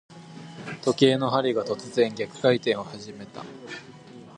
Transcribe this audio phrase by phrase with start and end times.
[0.81, 3.45] 時計の針が、突然逆回転を始めた。